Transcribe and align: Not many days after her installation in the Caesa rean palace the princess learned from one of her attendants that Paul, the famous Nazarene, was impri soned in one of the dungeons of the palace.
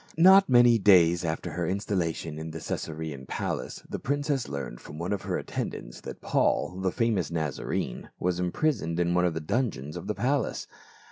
Not 0.17 0.49
many 0.49 0.79
days 0.79 1.23
after 1.23 1.51
her 1.51 1.67
installation 1.67 2.39
in 2.39 2.49
the 2.49 2.57
Caesa 2.57 2.97
rean 2.97 3.27
palace 3.27 3.83
the 3.87 3.99
princess 3.99 4.49
learned 4.49 4.81
from 4.81 4.97
one 4.97 5.13
of 5.13 5.21
her 5.21 5.37
attendants 5.37 6.01
that 6.01 6.21
Paul, 6.21 6.79
the 6.81 6.91
famous 6.91 7.29
Nazarene, 7.29 8.09
was 8.19 8.41
impri 8.41 8.73
soned 8.73 8.97
in 8.99 9.13
one 9.13 9.25
of 9.25 9.35
the 9.35 9.39
dungeons 9.39 9.95
of 9.95 10.07
the 10.07 10.15
palace. 10.15 10.65